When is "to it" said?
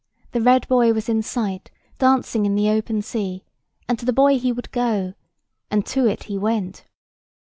5.85-6.23